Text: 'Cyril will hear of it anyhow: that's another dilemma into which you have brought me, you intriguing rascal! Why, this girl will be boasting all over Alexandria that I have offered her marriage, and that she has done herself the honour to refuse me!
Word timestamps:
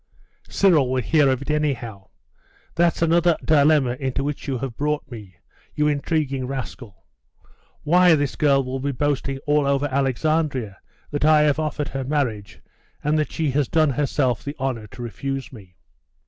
'Cyril 0.49 0.89
will 0.91 0.99
hear 1.03 1.29
of 1.29 1.43
it 1.43 1.51
anyhow: 1.51 2.07
that's 2.73 3.03
another 3.03 3.37
dilemma 3.45 3.95
into 3.99 4.23
which 4.23 4.47
you 4.47 4.57
have 4.57 4.75
brought 4.75 5.07
me, 5.11 5.35
you 5.75 5.87
intriguing 5.87 6.47
rascal! 6.47 7.05
Why, 7.83 8.15
this 8.15 8.35
girl 8.35 8.63
will 8.63 8.79
be 8.79 8.93
boasting 8.93 9.37
all 9.45 9.67
over 9.67 9.85
Alexandria 9.85 10.79
that 11.11 11.23
I 11.23 11.41
have 11.41 11.59
offered 11.59 11.89
her 11.89 12.03
marriage, 12.03 12.61
and 13.03 13.15
that 13.19 13.31
she 13.31 13.51
has 13.51 13.67
done 13.67 13.91
herself 13.91 14.43
the 14.43 14.55
honour 14.59 14.87
to 14.87 15.03
refuse 15.03 15.53
me! 15.53 15.75